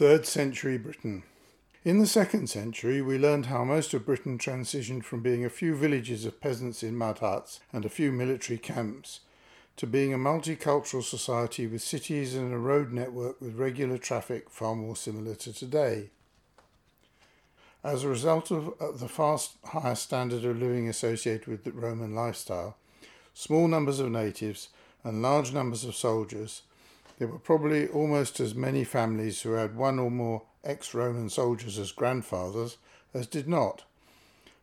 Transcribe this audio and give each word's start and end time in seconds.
Third 0.00 0.24
century 0.24 0.78
Britain. 0.78 1.24
In 1.84 1.98
the 1.98 2.06
second 2.06 2.48
century, 2.48 3.02
we 3.02 3.18
learned 3.18 3.44
how 3.44 3.64
most 3.64 3.92
of 3.92 4.06
Britain 4.06 4.38
transitioned 4.38 5.04
from 5.04 5.20
being 5.20 5.44
a 5.44 5.50
few 5.50 5.76
villages 5.76 6.24
of 6.24 6.40
peasants 6.40 6.82
in 6.82 6.96
mud 6.96 7.18
huts 7.18 7.60
and 7.70 7.84
a 7.84 7.90
few 7.90 8.10
military 8.10 8.58
camps 8.58 9.20
to 9.76 9.86
being 9.86 10.14
a 10.14 10.16
multicultural 10.16 11.02
society 11.02 11.66
with 11.66 11.82
cities 11.82 12.34
and 12.34 12.50
a 12.50 12.56
road 12.56 12.92
network 12.92 13.38
with 13.42 13.58
regular 13.58 13.98
traffic 13.98 14.48
far 14.48 14.74
more 14.74 14.96
similar 14.96 15.34
to 15.34 15.52
today. 15.52 16.08
As 17.84 18.02
a 18.02 18.08
result 18.08 18.50
of 18.50 19.00
the 19.00 19.06
fast 19.06 19.58
higher 19.66 19.94
standard 19.94 20.46
of 20.46 20.58
living 20.58 20.88
associated 20.88 21.46
with 21.46 21.64
the 21.64 21.72
Roman 21.72 22.14
lifestyle, 22.14 22.78
small 23.34 23.68
numbers 23.68 24.00
of 24.00 24.10
natives 24.10 24.70
and 25.04 25.20
large 25.20 25.52
numbers 25.52 25.84
of 25.84 25.94
soldiers, 25.94 26.62
there 27.20 27.28
were 27.28 27.38
probably 27.38 27.86
almost 27.86 28.40
as 28.40 28.54
many 28.54 28.82
families 28.82 29.42
who 29.42 29.52
had 29.52 29.76
one 29.76 29.98
or 29.98 30.10
more 30.10 30.40
ex 30.64 30.94
Roman 30.94 31.28
soldiers 31.28 31.78
as 31.78 31.92
grandfathers 31.92 32.78
as 33.12 33.26
did 33.26 33.46
not. 33.46 33.84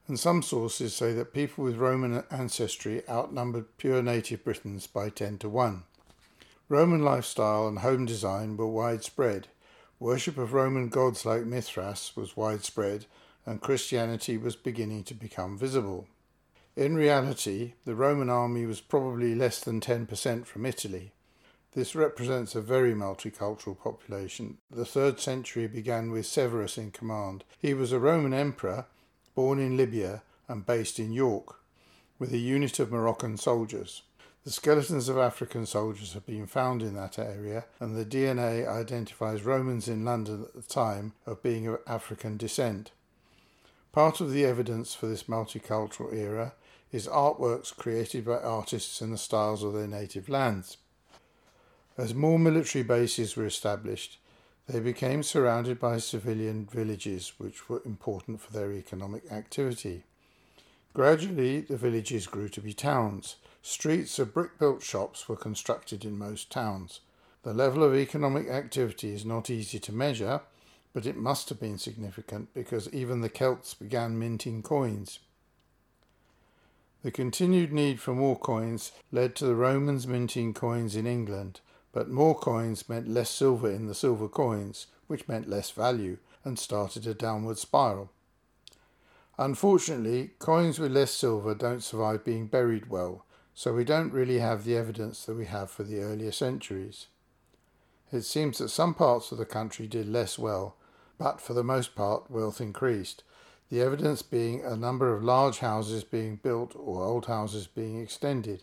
And 0.08 0.20
some 0.20 0.42
sources 0.42 0.96
say 0.96 1.14
that 1.14 1.36
people 1.36 1.66
with 1.66 1.76
Roman 1.76 2.24
ancestry 2.32 3.08
outnumbered 3.08 3.78
pure 3.78 4.02
native 4.02 4.44
Britons 4.44 4.88
by 4.88 5.10
10 5.10 5.38
to 5.38 5.50
1. 5.50 5.84
Roman 6.68 7.04
lifestyle 7.04 7.68
and 7.68 7.78
home 7.78 8.08
design 8.08 8.58
were 8.58 8.66
widespread, 8.66 9.50
Worship 10.00 10.40
of 10.40 10.54
Roman 10.54 10.90
gods 10.90 11.28
like 11.28 11.46
Mithras 11.46 12.14
was 12.16 12.36
widespread, 12.36 13.06
and 13.46 13.62
Christianity 13.62 14.36
was 14.36 14.56
beginning 14.56 15.04
to 15.04 15.14
become 15.14 15.60
visible. 15.60 16.08
In 16.76 16.96
reality, 16.96 17.74
the 17.86 17.94
Roman 17.94 18.32
army 18.32 18.66
was 18.66 18.82
probably 18.82 19.36
less 19.36 19.60
than 19.60 19.80
10% 19.80 20.48
from 20.48 20.66
Italy. 20.66 21.14
This 21.74 21.96
represents 21.96 22.56
a 22.56 22.62
very 22.62 22.94
multicultural 22.94 23.78
population. 23.78 24.58
The 24.72 24.86
third 24.86 25.20
century 25.20 25.68
began 25.68 26.12
with 26.12 26.26
Severus 26.26 26.78
in 26.78 26.92
command. 26.92 27.44
He 27.60 27.74
was 27.74 27.92
a 27.92 28.00
Roman 28.00 28.34
emperor, 28.34 28.86
born 29.36 29.60
in 29.60 29.78
Libya 29.78 30.24
and 30.48 30.66
based 30.66 30.98
in 30.98 31.12
York, 31.12 31.60
with 32.18 32.34
a 32.34 32.38
unit 32.38 32.80
of 32.80 32.92
Moroccan 32.92 33.38
soldiers. 33.38 34.02
The 34.44 34.54
skeletons 34.54 35.10
of 35.10 35.18
African 35.18 35.66
soldiers 35.66 36.14
have 36.14 36.26
been 36.26 36.48
found 36.48 36.82
in 36.82 36.96
that 36.96 37.20
area, 37.20 37.66
and 37.82 37.96
the 37.96 38.06
DNA 38.06 38.66
identifies 38.66 39.44
Romans 39.44 39.90
in 39.90 40.06
London 40.06 40.44
at 40.44 40.54
the 40.54 40.62
time 40.62 41.12
of 41.26 41.44
being 41.44 41.68
of 41.68 41.82
African 41.86 42.38
descent. 42.38 42.92
Part 43.92 44.22
of 44.22 44.32
the 44.32 44.46
evidence 44.46 44.94
for 44.94 45.08
this 45.08 45.24
multicultural 45.24 46.14
era 46.14 46.54
is 46.92 47.08
artworks 47.08 47.76
created 47.76 48.24
by 48.24 48.38
artists 48.38 49.02
in 49.02 49.12
the 49.12 49.18
styles 49.18 49.64
of 49.64 49.74
their 49.74 49.88
native 49.88 50.30
lands. 50.30 50.78
As 51.98 52.14
more 52.14 52.38
military 52.38 52.84
bases 52.84 53.36
were 53.36 53.46
established, 53.46 54.20
they 54.68 54.80
became 54.80 55.24
surrounded 55.24 55.80
by 55.80 55.98
civilian 55.98 56.66
villages 56.66 57.34
which 57.38 57.70
were 57.70 57.82
important 57.86 58.42
for 58.42 58.54
their 58.54 58.72
economic 58.72 59.32
activity. 59.32 60.04
Gradually, 60.94 61.62
the 61.62 61.78
villages 61.78 62.28
grew 62.28 62.50
to 62.50 62.62
be 62.62 62.74
towns, 62.74 63.38
Streets 63.70 64.18
of 64.18 64.34
brick 64.34 64.58
built 64.58 64.82
shops 64.82 65.28
were 65.28 65.36
constructed 65.36 66.06
in 66.06 66.18
most 66.18 66.50
towns. 66.50 67.02
The 67.44 67.54
level 67.54 67.84
of 67.84 67.94
economic 67.94 68.48
activity 68.48 69.14
is 69.14 69.26
not 69.26 69.50
easy 69.50 69.78
to 69.80 69.92
measure, 69.92 70.40
but 70.94 71.06
it 71.06 71.18
must 71.18 71.50
have 71.50 71.60
been 71.60 71.78
significant 71.78 72.54
because 72.54 72.88
even 72.94 73.20
the 73.20 73.28
Celts 73.28 73.74
began 73.74 74.18
minting 74.18 74.64
coins. 74.64 75.20
The 77.04 77.12
continued 77.12 77.74
need 77.74 78.00
for 78.00 78.14
more 78.14 78.40
coins 78.40 78.94
led 79.12 79.36
to 79.36 79.46
the 79.46 79.56
Romans 79.56 80.08
minting 80.08 80.54
coins 80.54 80.96
in 80.96 81.06
England, 81.06 81.60
but 81.98 82.12
more 82.12 82.38
coins 82.38 82.88
meant 82.88 83.08
less 83.08 83.28
silver 83.28 83.72
in 83.72 83.88
the 83.88 83.96
silver 83.96 84.30
coins, 84.30 84.86
which 85.08 85.28
meant 85.28 85.50
less 85.50 85.72
value, 85.72 86.20
and 86.44 86.60
started 86.60 87.08
a 87.08 87.14
downward 87.16 87.58
spiral. 87.58 88.12
Unfortunately, 89.40 90.30
coins 90.38 90.78
with 90.78 90.92
less 90.92 91.10
silver 91.10 91.56
don't 91.56 91.82
survive 91.82 92.24
being 92.24 92.46
buried 92.46 92.88
well, 92.88 93.26
so 93.56 93.74
we 93.74 93.84
don't 93.84 94.14
really 94.14 94.38
have 94.38 94.64
the 94.64 94.78
evidence 94.78 95.26
that 95.26 95.34
we 95.34 95.48
have 95.48 95.72
for 95.72 95.82
the 95.82 96.00
earlier 96.00 96.32
centuries. 96.32 97.08
It 98.12 98.22
seems 98.22 98.60
that 98.60 98.70
some 98.70 98.94
parts 98.94 99.32
of 99.32 99.40
the 99.40 99.46
country 99.48 99.88
did 99.88 100.08
less 100.08 100.38
well, 100.38 100.76
but 101.18 101.42
for 101.42 101.56
the 101.56 101.64
most 101.64 101.96
part 101.96 102.30
wealth 102.30 102.62
increased, 102.62 103.24
the 103.72 103.82
evidence 103.82 104.22
being 104.22 104.64
a 104.64 104.76
number 104.76 105.16
of 105.16 105.24
large 105.24 105.58
houses 105.58 106.04
being 106.04 106.36
built 106.36 106.76
or 106.76 107.04
old 107.04 107.26
houses 107.26 107.66
being 107.66 108.00
extended. 108.00 108.62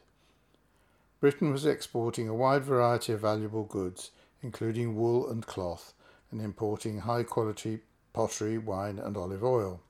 Britain 1.24 1.50
was 1.50 1.64
exporting 1.64 2.28
a 2.28 2.34
wide 2.34 2.62
variety 2.62 3.10
of 3.10 3.20
valuable 3.20 3.64
goods, 3.64 4.10
including 4.42 4.94
wool 4.94 5.26
and 5.30 5.46
cloth, 5.46 5.94
and 6.30 6.38
importing 6.38 6.98
high 6.98 7.22
quality 7.22 7.80
pottery, 8.12 8.58
wine, 8.58 8.98
and 8.98 9.16
olive 9.16 9.42
oil. 9.42 9.80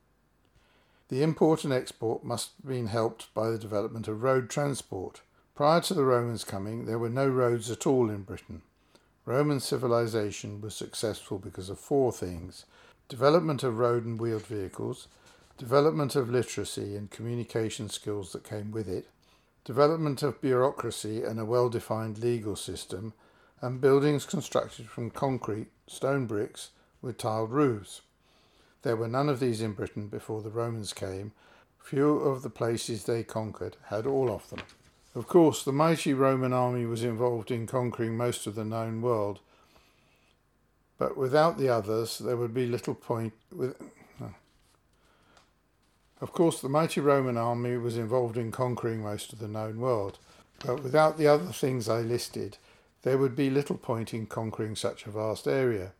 The 1.08 1.24
import 1.24 1.64
and 1.64 1.72
export 1.72 2.22
must 2.22 2.52
have 2.58 2.70
been 2.70 2.86
helped 2.86 3.34
by 3.34 3.50
the 3.50 3.58
development 3.58 4.06
of 4.06 4.22
road 4.22 4.48
transport. 4.48 5.22
Prior 5.56 5.80
to 5.80 5.94
the 5.94 6.04
Romans' 6.04 6.44
coming, 6.44 6.86
there 6.86 7.00
were 7.00 7.08
no 7.08 7.26
roads 7.26 7.68
at 7.68 7.84
all 7.84 8.10
in 8.10 8.22
Britain. 8.22 8.62
Roman 9.24 9.58
civilization 9.58 10.60
was 10.60 10.76
successful 10.76 11.40
because 11.40 11.68
of 11.68 11.80
four 11.80 12.12
things 12.12 12.64
development 13.08 13.64
of 13.64 13.78
road 13.78 14.04
and 14.04 14.20
wheeled 14.20 14.46
vehicles, 14.46 15.08
development 15.58 16.14
of 16.14 16.30
literacy 16.30 16.94
and 16.94 17.10
communication 17.10 17.88
skills 17.88 18.30
that 18.30 18.44
came 18.44 18.70
with 18.70 18.88
it, 18.88 19.08
development 19.64 20.22
of 20.22 20.40
bureaucracy 20.40 21.22
and 21.22 21.40
a 21.40 21.44
well 21.44 21.68
defined 21.68 22.18
legal 22.18 22.56
system, 22.56 23.14
and 23.60 23.80
buildings 23.80 24.26
constructed 24.26 24.88
from 24.88 25.10
concrete, 25.10 25.68
stone 25.86 26.26
bricks 26.26 26.70
with 27.00 27.18
tiled 27.18 27.50
roofs. 27.50 28.02
There 28.82 28.96
were 28.96 29.08
none 29.08 29.30
of 29.30 29.40
these 29.40 29.62
in 29.62 29.72
Britain 29.72 30.08
before 30.08 30.42
the 30.42 30.50
Romans 30.50 30.92
came. 30.92 31.32
Few 31.82 32.16
of 32.16 32.42
the 32.42 32.50
places 32.50 33.04
they 33.04 33.22
conquered 33.22 33.76
had 33.86 34.06
all 34.06 34.30
of 34.30 34.48
them. 34.50 34.60
Of 35.14 35.26
course, 35.26 35.62
the 35.62 35.72
mighty 35.72 36.12
Roman 36.12 36.52
army 36.52 36.84
was 36.84 37.02
involved 37.02 37.50
in 37.50 37.66
conquering 37.66 38.16
most 38.16 38.46
of 38.46 38.54
the 38.54 38.64
known 38.64 39.00
world, 39.00 39.40
but 40.98 41.16
without 41.16 41.56
the 41.56 41.68
others, 41.68 42.18
there 42.18 42.36
would 42.36 42.54
be 42.54 42.66
little 42.66 42.94
point. 42.94 43.32
With, 43.52 43.76
Of 46.24 46.32
course, 46.32 46.62
the 46.62 46.70
mighty 46.70 47.02
Roman 47.02 47.36
army 47.36 47.76
was 47.76 47.98
involved 47.98 48.38
in 48.38 48.50
conquering 48.50 49.02
most 49.02 49.34
of 49.34 49.40
the 49.40 49.46
known 49.46 49.78
world, 49.78 50.18
but 50.64 50.82
without 50.82 51.18
the 51.18 51.26
other 51.26 51.52
things 51.52 51.86
I 51.86 52.00
listed, 52.00 52.56
there 53.02 53.18
would 53.18 53.36
be 53.36 53.50
little 53.50 53.76
point 53.76 54.14
in 54.14 54.24
conquering 54.24 54.74
such 54.74 55.04
a 55.04 55.10
vast 55.10 55.46
area. 55.46 55.92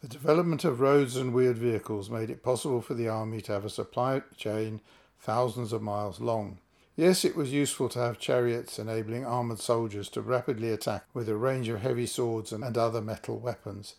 The 0.00 0.08
development 0.08 0.64
of 0.64 0.80
roads 0.80 1.18
and 1.18 1.34
wheeled 1.34 1.58
vehicles 1.58 2.08
made 2.08 2.30
it 2.30 2.42
possible 2.42 2.80
for 2.80 2.94
the 2.94 3.08
army 3.08 3.42
to 3.42 3.52
have 3.52 3.66
a 3.66 3.68
supply 3.68 4.22
chain 4.38 4.80
thousands 5.20 5.74
of 5.74 5.82
miles 5.82 6.18
long. 6.18 6.60
Yes, 6.96 7.22
it 7.22 7.36
was 7.36 7.52
useful 7.52 7.90
to 7.90 7.98
have 7.98 8.18
chariots 8.18 8.78
enabling 8.78 9.26
armoured 9.26 9.60
soldiers 9.60 10.08
to 10.10 10.22
rapidly 10.22 10.70
attack 10.70 11.04
with 11.12 11.28
a 11.28 11.36
range 11.36 11.68
of 11.68 11.82
heavy 11.82 12.06
swords 12.06 12.52
and 12.52 12.64
other 12.64 13.02
metal 13.02 13.38
weapons, 13.38 13.96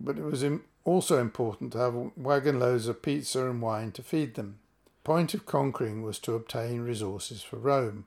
but 0.00 0.16
it 0.16 0.24
was 0.24 0.42
also 0.84 1.20
important 1.20 1.72
to 1.72 1.78
have 1.78 2.10
wagon 2.16 2.58
loads 2.58 2.88
of 2.88 3.02
pizza 3.02 3.50
and 3.50 3.60
wine 3.60 3.92
to 3.92 4.02
feed 4.02 4.34
them. 4.34 4.60
Point 5.08 5.32
of 5.32 5.46
conquering 5.46 6.02
was 6.02 6.18
to 6.18 6.34
obtain 6.34 6.82
resources 6.82 7.42
for 7.42 7.56
Rome. 7.56 8.04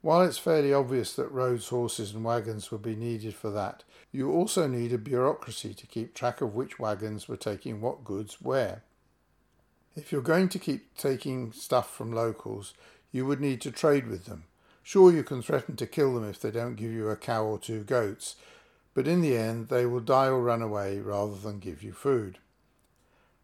While 0.00 0.22
it's 0.22 0.36
fairly 0.36 0.72
obvious 0.72 1.14
that 1.14 1.30
roads, 1.30 1.68
horses, 1.68 2.12
and 2.12 2.24
wagons 2.24 2.72
would 2.72 2.82
be 2.82 2.96
needed 2.96 3.36
for 3.36 3.50
that, 3.50 3.84
you 4.10 4.32
also 4.32 4.66
need 4.66 4.92
a 4.92 4.98
bureaucracy 4.98 5.74
to 5.74 5.86
keep 5.86 6.12
track 6.12 6.40
of 6.40 6.56
which 6.56 6.80
wagons 6.80 7.28
were 7.28 7.36
taking 7.36 7.80
what 7.80 8.02
goods 8.02 8.38
where. 8.42 8.82
If 9.94 10.10
you're 10.10 10.22
going 10.22 10.48
to 10.48 10.58
keep 10.58 10.96
taking 10.96 11.52
stuff 11.52 11.94
from 11.94 12.12
locals, 12.12 12.74
you 13.12 13.24
would 13.26 13.40
need 13.40 13.60
to 13.60 13.70
trade 13.70 14.08
with 14.08 14.24
them. 14.24 14.42
Sure, 14.82 15.12
you 15.12 15.22
can 15.22 15.42
threaten 15.42 15.76
to 15.76 15.86
kill 15.86 16.14
them 16.14 16.28
if 16.28 16.40
they 16.40 16.50
don't 16.50 16.74
give 16.74 16.90
you 16.90 17.10
a 17.10 17.16
cow 17.16 17.44
or 17.44 17.60
two 17.60 17.84
goats, 17.84 18.34
but 18.92 19.06
in 19.06 19.20
the 19.20 19.36
end 19.36 19.68
they 19.68 19.86
will 19.86 20.00
die 20.00 20.26
or 20.26 20.40
run 20.40 20.62
away 20.62 20.98
rather 20.98 21.36
than 21.36 21.60
give 21.60 21.84
you 21.84 21.92
food. 21.92 22.38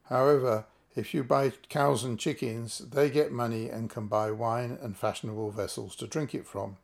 However, 0.07 0.65
if 0.97 1.13
you 1.13 1.23
buy 1.23 1.53
cows 1.69 2.05
and 2.05 2.19
chickens, 2.19 2.79
they 2.79 3.11
get 3.11 3.31
money 3.31 3.69
and 3.69 3.91
can 3.91 4.07
buy 4.07 4.31
wine 4.31 4.79
and 4.81 4.97
fashionable 4.97 5.51
vessels 5.51 5.95
to 5.97 6.07
drink 6.07 6.35
it 6.35 6.47
from. 6.47 6.79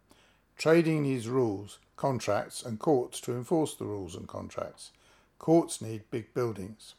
Trading 0.58 1.02
needs 1.02 1.28
rules, 1.28 1.78
contracts, 1.96 2.62
and 2.62 2.78
courts 2.78 3.20
to 3.22 3.32
enforce 3.32 3.74
the 3.74 3.86
rules 3.86 4.14
and 4.14 4.28
contracts. 4.28 4.90
Courts 5.38 5.80
need 5.80 6.10
big 6.10 6.34
buildings. 6.34 6.94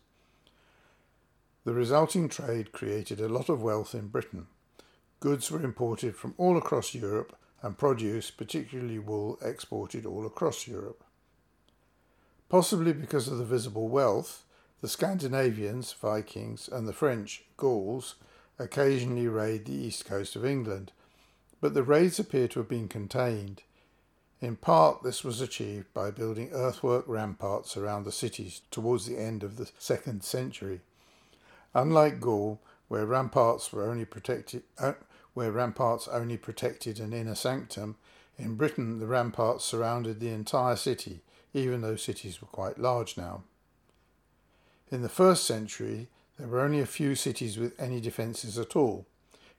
The 1.65 1.73
resulting 1.73 2.27
trade 2.27 2.71
created 2.71 3.21
a 3.21 3.29
lot 3.29 3.47
of 3.47 3.61
wealth 3.61 3.93
in 3.93 4.07
Britain. 4.07 4.47
Goods 5.19 5.51
were 5.51 5.63
imported 5.63 6.15
from 6.15 6.33
all 6.37 6.57
across 6.57 6.95
Europe 6.95 7.37
and 7.61 7.77
produce, 7.77 8.31
particularly 8.31 8.99
wool, 8.99 9.37
exported 9.41 10.05
all 10.05 10.25
across 10.25 10.67
Europe. 10.67 11.03
Possibly 12.49 12.91
because 12.91 13.27
of 13.27 13.37
the 13.37 13.45
visible 13.45 13.87
wealth, 13.87 14.43
the 14.83 14.89
Scandinavians, 14.89 15.93
Vikings, 15.93 16.67
and 16.67 16.85
the 16.85 16.91
French, 16.91 17.45
Gauls, 17.55 18.15
occasionally 18.59 19.29
raid 19.29 19.63
the 19.63 19.71
east 19.71 20.03
coast 20.03 20.35
of 20.35 20.43
England, 20.43 20.91
but 21.61 21.73
the 21.73 21.83
raids 21.83 22.19
appear 22.19 22.49
to 22.49 22.59
have 22.59 22.67
been 22.67 22.89
contained. 22.89 23.63
In 24.41 24.57
part, 24.57 25.01
this 25.01 25.23
was 25.23 25.39
achieved 25.39 25.93
by 25.93 26.11
building 26.11 26.49
earthwork 26.51 27.05
ramparts 27.07 27.77
around 27.77 28.03
the 28.03 28.11
cities 28.11 28.59
towards 28.71 29.05
the 29.05 29.17
end 29.17 29.41
of 29.41 29.55
the 29.55 29.71
second 29.79 30.25
century. 30.25 30.81
Unlike 31.73 32.19
Gaul, 32.19 32.59
where 32.89 33.05
ramparts 33.05 33.71
were 33.71 33.89
only 33.89 34.03
protected, 34.03 34.63
uh, 34.77 34.95
where 35.33 35.53
ramparts 35.53 36.09
only 36.09 36.35
protected 36.35 36.99
an 36.99 37.13
inner 37.13 37.35
sanctum, 37.35 37.95
in 38.37 38.55
Britain 38.55 38.99
the 38.99 39.07
ramparts 39.07 39.63
surrounded 39.63 40.19
the 40.19 40.27
entire 40.27 40.75
city, 40.75 41.21
even 41.53 41.79
though 41.79 41.95
cities 41.95 42.41
were 42.41 42.49
quite 42.49 42.77
large 42.77 43.15
now. 43.15 43.43
In 44.93 45.01
the 45.01 45.09
first 45.09 45.45
century, 45.45 46.07
there 46.37 46.47
were 46.47 46.59
only 46.59 46.79
a 46.79 46.85
few 46.85 47.15
cities 47.15 47.57
with 47.57 47.73
any 47.81 47.99
defences 47.99 48.59
at 48.59 48.75
all. 48.75 49.07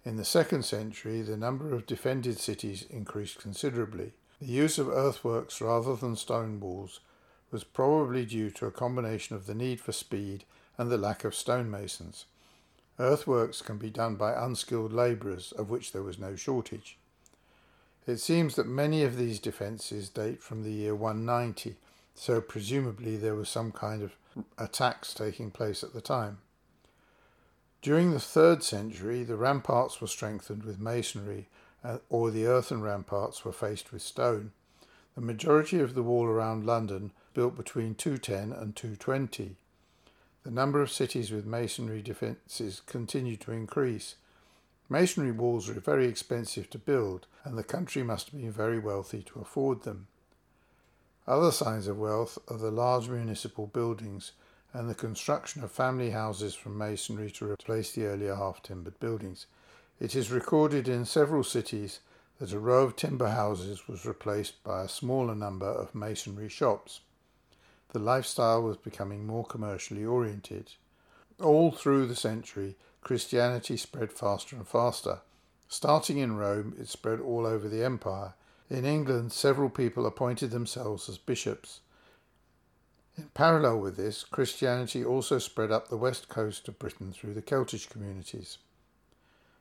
In 0.05 0.15
the 0.15 0.25
second 0.25 0.65
century, 0.65 1.23
the 1.23 1.37
number 1.37 1.75
of 1.75 1.87
defended 1.87 2.39
cities 2.39 2.87
increased 2.89 3.41
considerably. 3.41 4.13
The 4.41 4.47
use 4.47 4.79
of 4.79 4.89
earthworks 4.89 5.61
rather 5.61 5.97
than 5.97 6.15
stone 6.15 6.61
walls 6.61 7.01
was 7.51 7.65
probably 7.65 8.25
due 8.25 8.49
to 8.51 8.67
a 8.67 8.71
combination 8.71 9.35
of 9.35 9.47
the 9.47 9.57
need 9.57 9.81
for 9.81 9.91
speed 9.91 10.45
and 10.79 10.89
the 10.89 10.97
lack 10.97 11.25
of 11.25 11.35
stonemasons. 11.35 12.27
Earthworks 13.01 13.61
can 13.61 13.77
be 13.77 13.91
done 13.91 14.15
by 14.15 14.41
unskilled 14.41 14.93
labourers, 14.93 15.51
of 15.51 15.69
which 15.69 15.91
there 15.91 16.05
was 16.05 16.17
no 16.17 16.37
shortage. 16.37 16.97
It 18.07 18.19
seems 18.19 18.55
that 18.55 18.69
many 18.69 19.03
of 19.03 19.17
these 19.17 19.41
defences 19.41 20.09
date 20.11 20.45
from 20.45 20.63
the 20.63 20.71
year 20.71 20.95
190, 20.95 21.75
so 22.15 22.41
presumably 22.41 23.17
there 23.17 23.35
was 23.35 23.49
some 23.49 23.73
kind 23.73 24.01
of 24.01 24.15
attacks 24.59 25.15
taking 25.15 25.51
place 25.51 25.83
at 25.83 25.93
the 25.93 26.01
time. 26.01 26.39
During 27.83 28.13
the 28.13 28.21
third 28.21 28.63
century, 28.63 29.25
the 29.25 29.37
ramparts 29.37 30.01
were 30.01 30.07
strengthened 30.07 30.65
with 30.65 30.81
masonry, 30.81 31.49
uh, 31.85 31.99
or 32.09 32.31
the 32.31 32.47
earthen 32.47 32.81
ramparts 32.81 33.45
were 33.45 33.53
faced 33.53 33.93
with 33.93 34.01
stone. 34.01 34.53
The 35.15 35.21
majority 35.21 35.81
of 35.81 35.95
the 35.95 36.03
wall 36.03 36.25
around 36.25 36.65
London 36.65 37.13
built 37.35 37.57
between 37.57 37.95
210 37.95 38.53
and 38.59 38.75
220. 38.75 39.57
The 40.45 40.51
number 40.51 40.81
of 40.81 40.91
cities 40.91 41.31
with 41.31 41.47
masonry 41.47 42.03
defences 42.03 42.81
continued 42.87 43.41
to 43.43 43.53
increase. 43.53 44.17
Masonry 44.89 45.33
walls 45.33 45.69
are 45.69 45.75
very 45.75 46.07
expensive 46.07 46.69
to 46.71 46.79
build, 46.79 47.27
and 47.45 47.57
the 47.57 47.65
country 47.65 48.03
must 48.03 48.31
have 48.31 48.41
been 48.41 48.53
very 48.53 48.79
wealthy 48.79 49.23
to 49.23 49.41
afford 49.41 49.83
them. 49.83 50.07
Other 51.27 51.53
signs 51.53 51.87
of 51.87 51.99
wealth 51.99 52.39
are 52.49 52.59
the 52.59 52.71
large 52.71 53.09
municipal 53.09 53.67
buildings 53.67 54.33
and 54.75 54.91
the 54.91 54.95
construction 54.95 55.65
of 55.65 55.73
family 55.73 56.11
houses 56.11 56.55
from 56.55 56.77
masonry 56.77 57.31
to 57.31 57.51
replace 57.51 57.93
the 57.93 58.05
earlier 58.05 58.35
half 58.35 58.63
timbered 58.63 59.01
buildings. 59.01 59.47
It 59.99 60.15
is 60.15 60.31
recorded 60.31 60.87
in 60.87 61.07
several 61.07 61.43
cities 61.43 62.01
that 62.39 62.53
a 62.53 62.59
row 62.59 62.83
of 62.83 62.97
timber 62.97 63.29
houses 63.29 63.89
was 63.89 64.05
replaced 64.05 64.63
by 64.65 64.83
a 64.83 64.89
smaller 64.89 65.35
number 65.35 65.69
of 65.69 65.95
masonry 65.95 66.51
shops. 66.51 67.01
The 67.93 68.01
lifestyle 68.01 68.63
was 68.63 68.77
becoming 68.77 69.27
more 69.27 69.47
commercially 69.47 70.05
oriented. 70.05 70.73
All 71.41 71.71
through 71.71 72.07
the 72.07 72.17
century, 72.17 72.77
Christianity 73.01 73.77
spread 73.77 74.13
faster 74.13 74.57
and 74.57 74.67
faster. 74.67 75.21
Starting 75.69 76.19
in 76.19 76.37
Rome, 76.37 76.75
it 76.79 76.89
spread 76.89 77.21
all 77.21 77.47
over 77.47 77.69
the 77.69 77.85
empire, 77.85 78.35
in 78.71 78.85
England, 78.85 79.33
several 79.33 79.71
people 79.71 80.07
appointed 80.07 80.51
themselves 80.51 81.09
as 81.09 81.19
bishops. 81.19 81.81
In 83.17 83.29
parallel 83.35 83.81
with 83.81 83.97
this, 83.97 84.25
Christianity 84.25 85.05
also 85.05 85.39
spread 85.39 85.71
up 85.71 85.89
the 85.89 85.97
west 85.97 86.29
coast 86.29 86.67
of 86.69 86.79
Britain 86.79 87.13
through 87.13 87.35
the 87.35 87.43
Celtic 87.43 87.89
communities. 87.89 88.59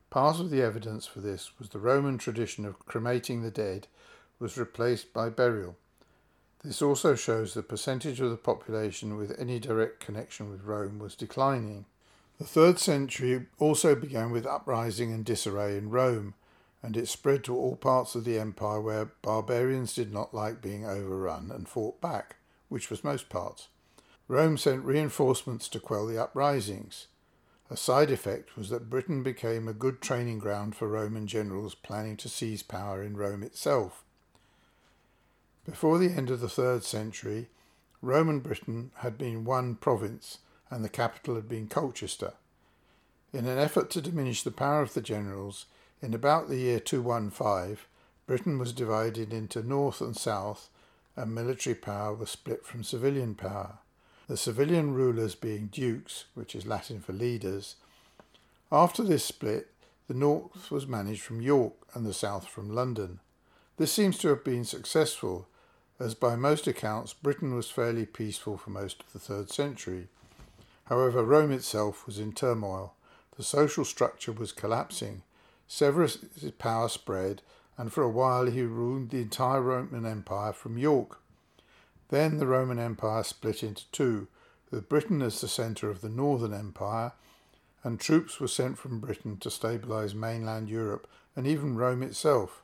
Part 0.10 0.40
of 0.40 0.50
the 0.50 0.62
evidence 0.62 1.06
for 1.06 1.20
this 1.20 1.52
was 1.60 1.70
the 1.70 1.80
Roman 1.80 2.18
tradition 2.18 2.66
of 2.66 2.80
cremating 2.86 3.42
the 3.42 3.52
dead 3.52 3.88
was 4.40 4.58
replaced 4.58 5.14
by 5.14 5.30
burial. 5.30 5.76
This 6.64 6.82
also 6.82 7.16
shows 7.16 7.54
the 7.54 7.62
percentage 7.62 8.22
of 8.22 8.30
the 8.30 8.38
population 8.38 9.18
with 9.18 9.38
any 9.40 9.60
direct 9.60 10.00
connection 10.00 10.50
with 10.50 10.64
Rome 10.64 10.98
was 10.98 11.16
declining. 11.16 11.86
The 12.40 12.46
third 12.46 12.80
century 12.80 13.48
also 13.60 13.96
began 13.96 14.32
with 14.32 14.46
uprising 14.46 15.12
and 15.12 15.26
disarray 15.26 15.78
in 15.78 15.90
Rome, 15.90 16.34
and 16.84 16.98
it 16.98 17.08
spread 17.08 17.46
to 17.46 17.56
all 17.56 17.78
parts 17.78 18.14
of 18.14 18.26
the 18.26 18.38
empire 18.38 18.82
where 18.82 19.12
barbarians 19.22 19.96
did 19.96 20.12
not 20.12 20.34
like 20.34 20.62
being 20.62 20.86
overrun 20.86 21.50
and 21.50 21.68
fought 21.68 22.02
back, 22.02 22.36
which 22.68 22.90
was 22.90 23.06
most 23.06 23.30
parts. 23.30 23.70
Rome 24.28 24.58
sent 24.58 24.84
reinforcements 24.84 25.70
to 25.70 25.80
quell 25.80 26.06
the 26.06 26.22
uprisings. 26.22 27.08
A 27.70 27.78
side 27.78 28.12
effect 28.12 28.58
was 28.58 28.70
that 28.70 28.90
Britain 28.90 29.24
became 29.24 29.68
a 29.68 29.74
good 29.74 30.02
training 30.02 30.40
ground 30.40 30.76
for 30.76 30.90
Roman 30.90 31.26
generals 31.26 31.74
planning 31.74 32.18
to 32.18 32.30
seize 32.30 32.62
power 32.62 33.02
in 33.02 33.16
Rome 33.16 33.44
itself. 33.44 34.04
Before 35.66 35.98
the 35.98 36.12
end 36.12 36.30
of 36.30 36.42
the 36.42 36.50
third 36.50 36.84
century, 36.84 37.48
Roman 38.02 38.42
Britain 38.42 38.92
had 38.96 39.18
been 39.18 39.46
one 39.46 39.76
province, 39.76 40.40
and 40.70 40.84
the 40.84 40.90
capital 40.90 41.36
had 41.36 41.48
been 41.48 41.68
Colchester. 41.68 42.34
In 43.32 43.48
an 43.48 43.58
effort 43.58 43.90
to 43.92 44.02
diminish 44.02 44.44
the 44.44 44.52
power 44.52 44.82
of 44.82 44.94
the 44.94 45.02
generals, 45.02 45.66
in 46.04 46.14
about 46.14 46.50
the 46.50 46.58
year 46.58 46.82
215, 46.82 47.78
Britain 48.28 48.60
was 48.60 48.74
divided 48.74 49.32
into 49.32 49.64
north 49.64 50.02
and 50.02 50.18
south, 50.18 50.70
and 51.16 51.34
military 51.34 51.74
power 51.74 52.14
was 52.14 52.30
split 52.30 52.66
from 52.66 52.84
civilian 52.84 53.34
power, 53.36 53.78
the 54.28 54.36
civilian 54.36 54.94
rulers 54.94 55.34
being 55.34 55.68
dukes, 55.68 56.26
which 56.34 56.56
is 56.56 56.66
Latin 56.66 57.00
for 57.00 57.14
leaders. 57.14 57.78
After 58.70 59.02
this 59.02 59.24
split, 59.24 59.70
the 60.10 60.14
north 60.14 60.70
was 60.70 60.86
managed 60.86 61.22
from 61.22 61.40
York 61.40 61.74
and 61.94 62.06
the 62.06 62.14
south 62.14 62.50
from 62.50 62.76
London. 62.76 63.22
This 63.78 63.94
seems 63.94 64.18
to 64.18 64.28
have 64.28 64.44
been 64.44 64.66
successful, 64.66 65.48
as 66.02 66.16
by 66.16 66.36
most 66.36 66.68
accounts 66.68 67.14
Britain 67.14 67.56
was 67.56 67.72
fairly 67.72 68.06
peaceful 68.06 68.58
for 68.58 68.72
most 68.72 69.00
of 69.00 69.14
the 69.14 69.20
third 69.20 69.50
century. 69.52 70.10
However, 70.86 71.24
Rome 71.24 71.54
itself 71.54 72.06
was 72.06 72.20
in 72.20 72.34
turmoil. 72.34 72.94
The 73.38 73.44
social 73.44 73.86
structure 73.86 74.34
was 74.34 74.52
collapsing, 74.52 75.22
Severus' 75.68 76.18
power 76.60 76.90
spread, 76.90 77.42
and 77.78 77.92
for 77.92 78.04
a 78.04 78.10
while 78.10 78.46
he 78.46 78.62
ruled 78.62 79.10
the 79.10 79.22
entire 79.22 79.62
Roman 79.62 80.06
Empire 80.06 80.54
from 80.54 80.78
York. 80.78 81.20
Then 82.10 82.38
the 82.38 82.48
Roman 82.48 82.80
Empire 82.80 83.24
split 83.24 83.64
into 83.64 83.90
two, 83.92 84.28
with 84.70 84.90
Britain 84.90 85.22
as 85.22 85.42
the 85.42 85.48
centre 85.48 85.90
of 85.90 86.02
the 86.02 86.10
Northern 86.10 86.54
Empire, 86.54 87.14
and 87.84 88.00
troops 88.00 88.40
were 88.40 88.48
sent 88.48 88.78
from 88.78 89.00
Britain 89.00 89.38
to 89.38 89.50
stabilise 89.50 90.14
mainland 90.14 90.70
Europe 90.70 91.08
and 91.36 91.46
even 91.48 91.76
Rome 91.76 92.04
itself. 92.04 92.64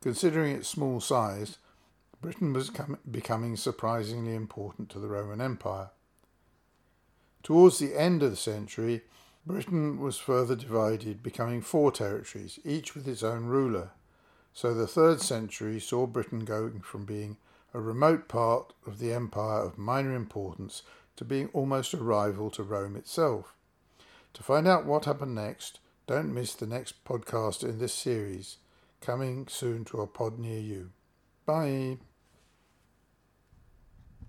Considering 0.00 0.54
its 0.54 0.68
small 0.68 1.00
size, 1.00 1.58
Britain 2.20 2.52
was 2.52 2.70
becoming 3.10 3.56
surprisingly 3.56 4.34
important 4.34 4.90
to 4.90 4.98
the 4.98 5.08
Roman 5.08 5.40
Empire. 5.40 5.90
Towards 7.42 7.78
the 7.78 7.98
end 7.98 8.22
of 8.22 8.30
the 8.30 8.36
century, 8.36 9.02
Britain 9.46 9.98
was 10.00 10.18
further 10.18 10.54
divided, 10.54 11.22
becoming 11.22 11.62
four 11.62 11.90
territories, 11.90 12.58
each 12.64 12.94
with 12.94 13.08
its 13.08 13.22
own 13.22 13.46
ruler. 13.46 13.90
So 14.52 14.74
the 14.74 14.86
third 14.86 15.20
century 15.20 15.80
saw 15.80 16.06
Britain 16.06 16.44
going 16.44 16.80
from 16.80 17.04
being 17.04 17.38
a 17.72 17.80
remote 17.80 18.28
part 18.28 18.72
of 18.86 18.98
the 18.98 19.12
empire 19.12 19.62
of 19.62 19.78
minor 19.78 20.14
importance 20.14 20.82
to 21.16 21.24
being 21.24 21.48
almost 21.52 21.94
a 21.94 21.98
rival 21.98 22.50
to 22.50 22.62
Rome 22.62 22.96
itself. 22.96 23.54
To 24.34 24.42
find 24.42 24.66
out 24.66 24.86
what 24.86 25.04
happened 25.04 25.34
next, 25.34 25.80
don't 26.06 26.34
miss 26.34 26.54
the 26.54 26.66
next 26.66 27.04
podcast 27.04 27.62
in 27.62 27.78
this 27.78 27.94
series, 27.94 28.58
coming 29.00 29.46
soon 29.48 29.84
to 29.86 30.00
a 30.00 30.06
pod 30.06 30.38
near 30.38 30.60
you. 30.60 30.90
Bye. 31.46 31.98